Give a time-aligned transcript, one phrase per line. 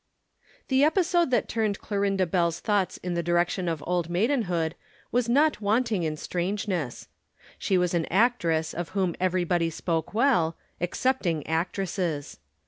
[0.69, 4.73] The episode that turned Clorinda Bell's thoughts in the direction of Old Maidenhood
[5.11, 7.07] was not wanting in strangeness.
[7.59, 12.39] She was an actress of whom everybody spoke well, excepting actresses.